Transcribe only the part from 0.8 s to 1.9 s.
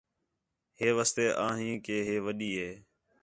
واسطے آہیں